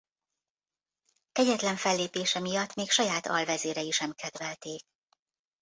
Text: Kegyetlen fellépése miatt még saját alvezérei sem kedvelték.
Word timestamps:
Kegyetlen 1.31 1.75
fellépése 1.75 2.39
miatt 2.39 2.73
még 2.73 2.89
saját 2.91 3.25
alvezérei 3.27 3.91
sem 3.91 4.11
kedvelték. 4.11 4.85